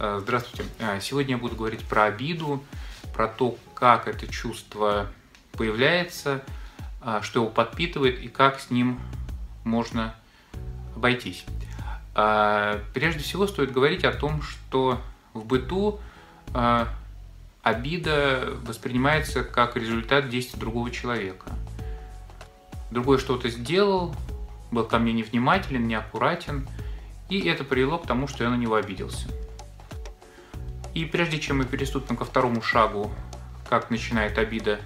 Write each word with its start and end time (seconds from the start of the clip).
Э, 0.00 0.18
здравствуйте. 0.20 0.68
Э, 0.80 0.98
сегодня 1.00 1.36
я 1.36 1.38
буду 1.38 1.54
говорить 1.54 1.84
про 1.84 2.04
обиду, 2.04 2.64
про 3.14 3.28
то, 3.28 3.56
как 3.74 4.08
это 4.08 4.26
чувство 4.26 5.06
появляется, 5.52 6.42
э, 7.00 7.20
что 7.22 7.42
его 7.42 7.50
подпитывает 7.50 8.20
и 8.20 8.28
как 8.28 8.58
с 8.60 8.70
ним 8.70 8.98
можно 9.62 10.14
обойтись. 10.96 11.44
Прежде 12.14 13.20
всего 13.24 13.48
стоит 13.48 13.72
говорить 13.72 14.04
о 14.04 14.12
том, 14.12 14.40
что 14.40 15.00
в 15.32 15.44
быту 15.44 15.98
обида 17.62 18.56
воспринимается 18.62 19.42
как 19.42 19.76
результат 19.76 20.28
действия 20.28 20.60
другого 20.60 20.92
человека. 20.92 21.50
Другой 22.92 23.18
что-то 23.18 23.48
сделал, 23.48 24.14
был 24.70 24.84
ко 24.84 25.00
мне 25.00 25.12
невнимателен, 25.12 25.88
неаккуратен, 25.88 26.68
и 27.28 27.40
это 27.48 27.64
привело 27.64 27.98
к 27.98 28.06
тому, 28.06 28.28
что 28.28 28.44
я 28.44 28.50
на 28.50 28.56
него 28.56 28.76
обиделся. 28.76 29.28
И 30.94 31.04
прежде 31.04 31.40
чем 31.40 31.58
мы 31.58 31.64
переступим 31.64 32.16
ко 32.16 32.24
второму 32.24 32.62
шагу, 32.62 33.12
как 33.68 33.90
начинает 33.90 34.38
обида 34.38 34.78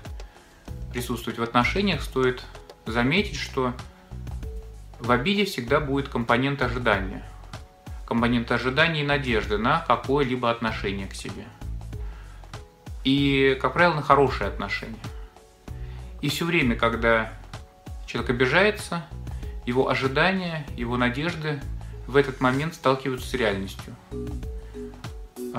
присутствовать 0.93 1.39
в 1.39 1.43
отношениях, 1.43 2.03
стоит 2.03 2.43
заметить, 2.87 3.37
что 3.37 3.75
в 4.99 5.11
обиде 5.11 5.45
всегда 5.45 5.81
будет 5.81 6.09
компонент 6.09 6.63
ожидания. 6.63 7.23
Компонент 8.07 8.51
ожидания 8.51 9.03
и 9.03 9.07
надежды 9.07 9.59
на 9.59 9.81
какое-либо 9.81 10.51
отношение 10.51 11.07
к 11.07 11.15
себе. 11.15 11.45
И, 13.05 13.59
как 13.61 13.75
правило, 13.75 13.95
на 13.95 14.03
хорошие 14.03 14.49
отношения. 14.49 14.97
И 16.23 16.31
все 16.31 16.47
время, 16.47 16.75
когда 16.75 17.33
человек 18.07 18.31
обижается, 18.31 19.07
его 19.67 19.91
ожидания, 19.91 20.67
его 20.75 20.97
надежды 20.97 21.61
в 22.07 22.17
этот 22.17 22.41
момент 22.41 22.75
сталкиваются 22.75 23.29
с 23.29 23.35
реальностью. 23.35 23.95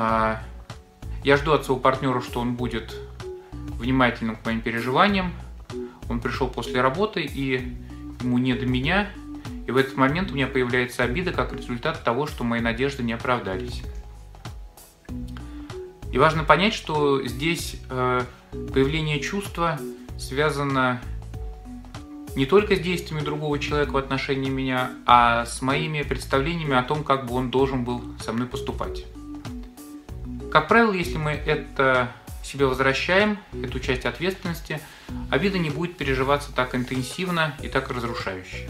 А, 0.02 0.40
я 1.26 1.36
жду 1.36 1.52
от 1.52 1.66
своего 1.66 1.82
партнера, 1.82 2.22
что 2.22 2.40
он 2.40 2.56
будет 2.56 2.96
внимательным 3.52 4.38
к 4.38 4.46
моим 4.46 4.62
переживаниям. 4.62 5.34
Он 6.08 6.22
пришел 6.22 6.48
после 6.48 6.80
работы, 6.80 7.22
и 7.22 7.76
ему 8.22 8.38
не 8.38 8.54
до 8.54 8.66
меня. 8.66 9.10
И 9.68 9.72
в 9.72 9.76
этот 9.76 9.98
момент 9.98 10.32
у 10.32 10.36
меня 10.36 10.48
появляется 10.48 11.04
обида 11.04 11.34
как 11.34 11.52
результат 11.52 12.02
того, 12.02 12.28
что 12.28 12.46
мои 12.46 12.62
надежды 12.62 13.04
не 13.04 13.12
оправдались. 13.12 13.84
И 16.14 16.18
важно 16.18 16.46
понять, 16.46 16.74
что 16.74 17.22
здесь 17.28 17.76
э, 17.90 18.22
появление 18.74 19.20
чувства 19.20 19.78
связано 20.18 21.02
не 22.38 22.46
только 22.46 22.78
с 22.78 22.80
действиями 22.80 23.22
другого 23.22 23.60
человека 23.60 23.92
в 23.92 23.98
отношении 23.98 24.50
меня, 24.50 24.92
а 25.06 25.46
с 25.46 25.62
моими 25.62 26.04
представлениями 26.04 26.78
о 26.78 26.84
том, 26.84 27.04
как 27.04 27.26
бы 27.26 27.36
он 27.36 27.52
должен 27.52 27.84
был 27.84 28.02
со 28.22 28.32
мной 28.32 28.48
поступать. 28.48 29.04
Как 30.52 30.68
правило, 30.68 30.94
если 30.94 31.18
мы 31.18 31.32
это 31.32 32.12
себе 32.42 32.66
возвращаем, 32.66 33.38
эту 33.54 33.80
часть 33.80 34.06
ответственности, 34.06 34.82
обида 35.30 35.60
не 35.60 35.70
будет 35.70 35.96
переживаться 35.96 36.52
так 36.52 36.74
интенсивно 36.74 37.56
и 37.62 37.68
так 37.68 37.90
разрушающе. 37.92 38.68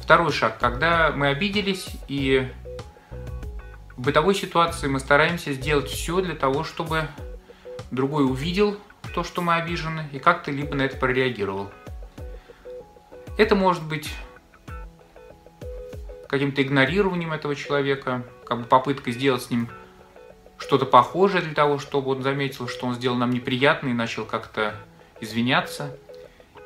Второй 0.00 0.32
шаг. 0.32 0.58
Когда 0.58 1.12
мы 1.12 1.28
обиделись 1.28 1.88
и 2.08 2.50
в 3.96 4.00
бытовой 4.00 4.34
ситуации 4.34 4.86
мы 4.86 5.00
стараемся 5.00 5.52
сделать 5.52 5.90
все 5.90 6.22
для 6.22 6.34
того, 6.34 6.64
чтобы 6.64 7.08
другой 7.90 8.24
увидел 8.24 8.78
то, 9.14 9.22
что 9.22 9.42
мы 9.42 9.56
обижены, 9.56 10.08
и 10.12 10.18
как-то 10.18 10.50
либо 10.50 10.74
на 10.74 10.82
это 10.82 10.96
прореагировал. 10.96 11.70
Это 13.36 13.54
может 13.54 13.82
быть 13.82 14.10
каким-то 16.28 16.62
игнорированием 16.62 17.32
этого 17.32 17.54
человека, 17.54 18.24
как 18.46 18.60
бы 18.60 18.64
попыткой 18.64 19.12
сделать 19.12 19.42
с 19.42 19.50
ним 19.50 19.68
что-то 20.58 20.84
похожее 20.84 21.42
для 21.42 21.54
того, 21.54 21.78
чтобы 21.78 22.10
он 22.10 22.22
заметил, 22.22 22.68
что 22.68 22.86
он 22.86 22.94
сделал 22.94 23.16
нам 23.16 23.30
неприятно 23.30 23.88
и 23.88 23.92
начал 23.92 24.24
как-то 24.24 24.74
извиняться. 25.20 25.96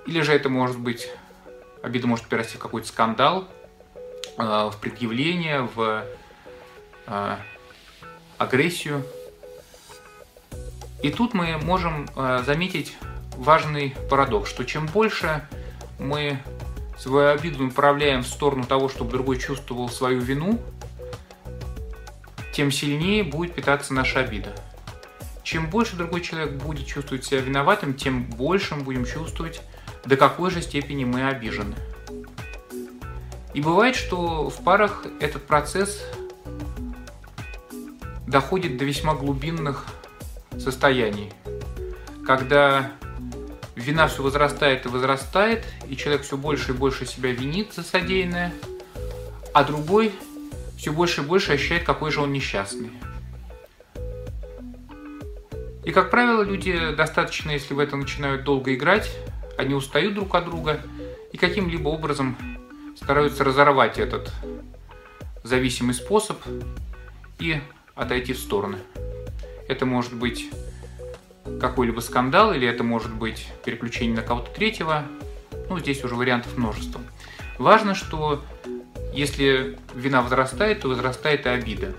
Или 0.07 0.23
же 0.23 0.33
это 0.33 0.49
может 0.49 0.79
быть, 0.79 1.11
обида 1.83 2.07
может 2.07 2.27
перерасти 2.27 2.57
в 2.57 2.61
какой-то 2.61 2.89
скандал, 2.89 3.49
э, 4.39 4.43
в 4.43 4.75
предъявление, 4.81 5.69
в 5.75 6.05
э, 7.07 7.37
агрессию. 8.39 9.05
И 11.03 11.11
тут 11.11 11.35
мы 11.35 11.59
можем 11.59 12.09
э, 12.17 12.43
заметить 12.45 12.97
важный 13.37 13.95
парадокс, 14.09 14.49
что 14.49 14.65
чем 14.65 14.87
больше 14.87 15.47
мы 15.99 16.39
свою 16.99 17.29
обиду 17.29 17.65
направляем 17.65 18.23
в 18.23 18.27
сторону 18.27 18.65
того, 18.65 18.89
чтобы 18.89 19.11
другой 19.11 19.39
чувствовал 19.39 19.89
свою 19.89 20.21
вину, 20.21 20.59
тем 22.53 22.71
сильнее 22.71 23.25
будет 23.25 23.55
питаться 23.55 23.95
наша 23.95 24.21
обида. 24.21 24.55
Чем 25.43 25.69
больше 25.69 25.97
другой 25.97 26.21
человек 26.21 26.53
будет 26.53 26.87
чувствовать 26.87 27.25
себя 27.25 27.41
виноватым, 27.41 27.95
тем 27.95 28.25
больше 28.25 28.77
мы 28.77 28.83
будем 28.83 29.05
чувствовать, 29.05 29.61
до 30.05 30.17
какой 30.17 30.51
же 30.51 30.63
степени 30.63 31.05
мы 31.05 31.27
обижены. 31.27 31.75
И 33.55 33.61
бывает, 33.61 33.97
что 33.97 34.49
в 34.49 34.63
парах 34.63 35.05
этот 35.21 35.47
процесс 35.47 36.03
доходит 38.27 38.77
до 38.79 38.85
весьма 38.85 39.15
глубинных 39.15 39.87
состояний, 40.59 41.33
когда 42.27 42.93
вина 43.75 44.09
все 44.09 44.23
возрастает 44.23 44.87
и 44.87 44.89
возрастает, 44.89 45.65
и 45.89 45.97
человек 45.97 46.23
все 46.23 46.37
больше 46.37 46.73
и 46.73 46.75
больше 46.75 47.05
себя 47.05 47.33
винит 47.33 47.75
за 47.75 47.83
содеянное, 47.83 48.53
а 49.53 49.65
другой 49.65 50.13
все 50.83 50.91
больше 50.91 51.21
и 51.21 51.25
больше 51.25 51.53
ощущает, 51.53 51.85
какой 51.85 52.11
же 52.11 52.21
он 52.21 52.33
несчастный. 52.33 52.91
И, 55.85 55.93
как 55.93 56.11
правило, 56.11 56.43
люди 56.43 56.93
достаточно, 56.97 57.53
если 57.53 57.73
в 57.73 57.79
это 57.79 57.95
начинают 57.95 58.43
долго 58.43 58.75
играть, 58.75 59.09
они 59.57 59.75
устают 59.75 60.15
друг 60.15 60.35
от 60.35 60.47
друга 60.47 60.81
и 61.31 61.37
каким-либо 61.37 61.89
образом 61.89 62.37
стараются 62.97 63.45
разорвать 63.45 64.01
этот 64.01 64.33
зависимый 65.45 65.95
способ 65.95 66.41
и 67.39 67.61
отойти 67.95 68.33
в 68.33 68.39
стороны. 68.39 68.79
Это 69.69 69.87
может 69.87 70.15
быть 70.15 70.51
какой-либо 71.61 72.01
скандал, 72.01 72.53
или 72.55 72.67
это 72.67 72.83
может 72.83 73.15
быть 73.15 73.47
переключение 73.65 74.17
на 74.17 74.23
кого-то 74.23 74.51
третьего. 74.51 75.05
Ну, 75.69 75.79
здесь 75.79 76.03
уже 76.03 76.17
вариантов 76.17 76.59
множество. 76.59 77.01
Важно, 77.57 77.95
что 77.95 78.43
если 79.13 79.79
вина 79.95 80.23
возрастает, 80.23 80.81
то 80.81 80.89
возрастает 80.89 81.47
и 81.47 81.49
обида. 81.49 81.95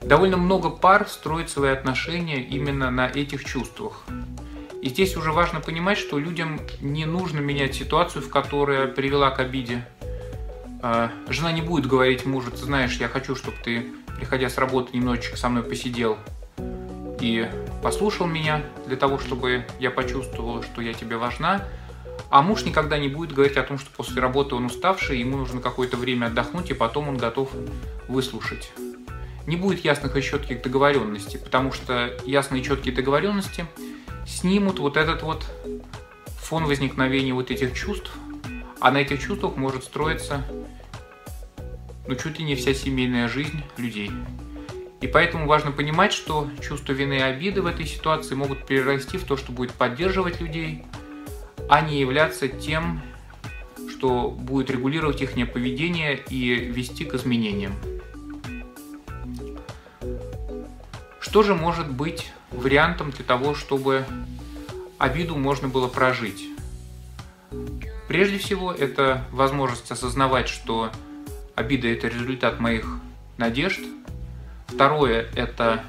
Довольно 0.00 0.36
много 0.36 0.70
пар 0.70 1.06
строят 1.08 1.50
свои 1.50 1.70
отношения 1.70 2.40
именно 2.40 2.90
на 2.90 3.08
этих 3.08 3.44
чувствах. 3.44 4.04
И 4.80 4.88
здесь 4.88 5.16
уже 5.16 5.32
важно 5.32 5.60
понимать, 5.60 5.98
что 5.98 6.18
людям 6.18 6.60
не 6.80 7.04
нужно 7.04 7.40
менять 7.40 7.74
ситуацию, 7.74 8.22
в 8.22 8.30
которая 8.30 8.86
привела 8.86 9.30
к 9.30 9.40
обиде. 9.40 9.86
А, 10.80 11.10
жена 11.28 11.52
не 11.52 11.62
будет 11.62 11.86
говорить 11.86 12.24
мужу, 12.24 12.50
ты 12.52 12.58
знаешь, 12.58 12.96
я 12.98 13.08
хочу, 13.08 13.34
чтобы 13.34 13.56
ты, 13.62 13.86
приходя 14.16 14.48
с 14.48 14.56
работы, 14.56 14.96
немножечко 14.96 15.36
со 15.36 15.48
мной 15.48 15.64
посидел 15.64 16.16
и 17.20 17.48
послушал 17.82 18.26
меня 18.26 18.62
для 18.86 18.96
того, 18.96 19.18
чтобы 19.18 19.66
я 19.80 19.90
почувствовала, 19.90 20.62
что 20.62 20.80
я 20.80 20.94
тебе 20.94 21.16
важна. 21.16 21.64
А 22.30 22.42
муж 22.42 22.64
никогда 22.64 22.98
не 22.98 23.08
будет 23.08 23.32
говорить 23.32 23.56
о 23.56 23.62
том, 23.62 23.78
что 23.78 23.88
после 23.96 24.20
работы 24.20 24.54
он 24.54 24.66
уставший, 24.66 25.18
ему 25.18 25.38
нужно 25.38 25.60
какое-то 25.60 25.96
время 25.96 26.26
отдохнуть, 26.26 26.70
и 26.70 26.74
потом 26.74 27.08
он 27.08 27.16
готов 27.16 27.50
выслушать. 28.06 28.70
Не 29.46 29.56
будет 29.56 29.82
ясных 29.82 30.14
и 30.16 30.22
четких 30.22 30.60
договоренностей, 30.60 31.38
потому 31.38 31.72
что 31.72 32.14
ясные 32.26 32.60
и 32.60 32.64
четкие 32.64 32.94
договоренности 32.94 33.64
снимут 34.26 34.78
вот 34.78 34.98
этот 34.98 35.22
вот 35.22 35.46
фон 36.26 36.66
возникновения 36.66 37.32
вот 37.32 37.50
этих 37.50 37.72
чувств, 37.72 38.10
а 38.78 38.90
на 38.90 38.98
этих 38.98 39.20
чувствах 39.22 39.56
может 39.56 39.84
строиться 39.84 40.44
ну, 42.06 42.14
чуть 42.14 42.38
ли 42.38 42.44
не 42.44 42.56
вся 42.56 42.74
семейная 42.74 43.28
жизнь 43.28 43.62
людей. 43.78 44.10
И 45.00 45.06
поэтому 45.06 45.46
важно 45.46 45.72
понимать, 45.72 46.12
что 46.12 46.48
чувство 46.60 46.92
вины 46.92 47.14
и 47.14 47.20
обиды 47.20 47.62
в 47.62 47.66
этой 47.66 47.86
ситуации 47.86 48.34
могут 48.34 48.66
перерасти 48.66 49.16
в 49.16 49.24
то, 49.24 49.38
что 49.38 49.50
будет 49.50 49.72
поддерживать 49.72 50.42
людей– 50.42 50.84
а 51.68 51.80
не 51.82 52.00
являться 52.00 52.48
тем, 52.48 53.00
что 53.88 54.30
будет 54.30 54.70
регулировать 54.70 55.20
их 55.22 55.34
поведение 55.52 56.18
и 56.30 56.54
вести 56.54 57.04
к 57.04 57.14
изменениям. 57.14 57.74
Что 61.20 61.42
же 61.42 61.54
может 61.54 61.90
быть 61.90 62.32
вариантом 62.50 63.10
для 63.10 63.24
того, 63.24 63.54
чтобы 63.54 64.06
обиду 64.98 65.36
можно 65.36 65.68
было 65.68 65.88
прожить? 65.88 66.48
Прежде 68.08 68.38
всего, 68.38 68.72
это 68.72 69.26
возможность 69.30 69.90
осознавать, 69.90 70.48
что 70.48 70.90
обида– 71.54 71.88
это 71.88 72.08
результат 72.08 72.58
моих 72.60 72.98
надежд. 73.36 73.80
Второе– 74.68 75.28
это 75.36 75.84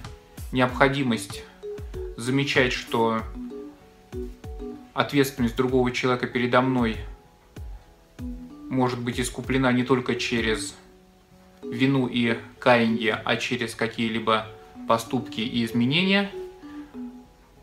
необходимость 0.51 1.43
замечать, 2.17 2.73
что 2.73 3.21
ответственность 4.99 5.55
другого 5.55 5.91
человека 5.91 6.27
передо 6.27 6.59
мной 6.59 6.97
может 8.69 8.99
быть 8.99 9.17
искуплена 9.17 9.71
не 9.71 9.83
только 9.83 10.15
через 10.15 10.75
вину 11.63 12.07
и 12.07 12.37
каяние, 12.59 13.13
а 13.13 13.37
через 13.37 13.75
какие-либо 13.75 14.47
поступки 14.89 15.39
и 15.39 15.63
изменения. 15.63 16.29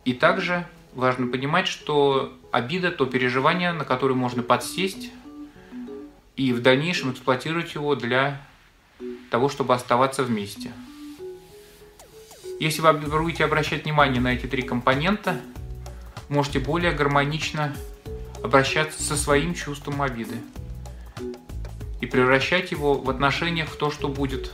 И 0.07 0.15
также 0.15 0.67
важно 0.95 1.27
понимать, 1.27 1.67
что 1.67 2.33
обида– 2.53 2.91
то 2.93 3.05
переживание, 3.05 3.73
на 3.73 3.85
которое 3.85 4.15
можно 4.15 4.43
подсесть 4.43 5.11
и 6.37 6.55
в 6.55 6.63
дальнейшем 6.63 7.13
эксплуатировать 7.13 7.75
его 7.75 7.97
для 7.97 8.41
того, 9.31 9.51
чтобы 9.51 9.75
оставаться 9.75 10.25
вместе. 10.25 10.73
Если 12.61 12.81
вы 12.81 12.95
будете 12.95 13.45
обращать 13.45 13.85
внимание 13.85 14.23
на 14.23 14.33
эти 14.33 14.47
три 14.47 14.63
компонента, 14.63 15.39
можете 16.29 16.59
более 16.59 16.93
гармонично 16.93 17.75
обращаться 18.43 19.03
со 19.03 19.17
своим 19.17 19.55
чувством 19.55 20.03
обиды 20.03 20.37
и 22.01 22.07
превращать 22.07 22.71
его 22.71 22.95
в 22.95 23.09
отношениях 23.11 23.69
в 23.69 23.77
то, 23.77 23.91
что 23.91 24.09
будет 24.09 24.53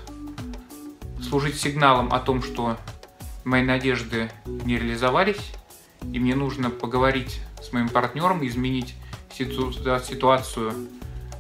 служить 1.21 1.59
сигналом 1.59 2.13
о 2.13 2.21
том, 2.21 2.43
что 2.43 2.77
мои 3.45 3.63
надежды 3.63 4.31
не 4.47 4.77
реализовались, 4.77 5.53
и 6.03 6.19
мне 6.19 6.35
нужно 6.35 6.71
поговорить 6.71 7.41
с 7.61 7.73
моим 7.73 7.89
партнером, 7.89 8.47
изменить 8.47 8.95
ситуацию 9.33 10.73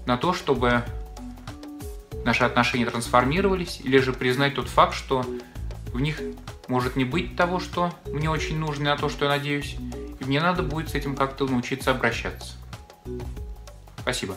на 0.06 0.16
то, 0.16 0.32
чтобы 0.32 0.82
наши 2.24 2.44
отношения 2.44 2.86
трансформировались, 2.86 3.80
или 3.82 3.98
же 3.98 4.12
признать 4.12 4.54
тот 4.54 4.68
факт, 4.68 4.94
что 4.94 5.24
в 5.92 6.00
них 6.00 6.20
может 6.68 6.96
не 6.96 7.04
быть 7.04 7.36
того, 7.36 7.60
что 7.60 7.92
мне 8.06 8.30
очень 8.30 8.58
нужно, 8.58 8.90
на 8.90 8.96
то, 8.96 9.08
что 9.08 9.26
я 9.26 9.32
надеюсь, 9.32 9.76
мне 10.22 10.40
надо 10.40 10.62
будет 10.62 10.90
с 10.90 10.94
этим 10.94 11.16
как-то 11.16 11.46
научиться 11.46 11.90
обращаться. 11.90 12.54
Спасибо. 14.00 14.36